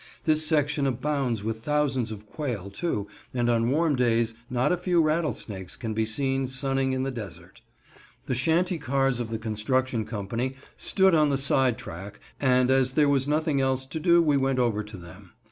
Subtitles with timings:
[0.23, 3.05] This section abounds with thousands of quail, too,
[3.35, 7.61] and on warm days not a few rattlesnakes can be seen sunning in the desert.
[8.25, 13.09] The shanty cars of the construction company stood on the side track, and as there
[13.09, 15.33] was nothing else to do we went over to them.